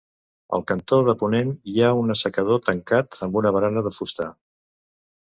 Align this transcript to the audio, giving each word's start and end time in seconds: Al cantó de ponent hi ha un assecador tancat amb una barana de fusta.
Al 0.57 0.63
cantó 0.69 0.97
de 1.09 1.13
ponent 1.19 1.51
hi 1.71 1.75
ha 1.81 1.91
un 2.05 2.13
assecador 2.13 2.63
tancat 2.71 3.19
amb 3.27 3.39
una 3.43 3.53
barana 3.59 3.85
de 3.89 3.93
fusta. 3.99 4.29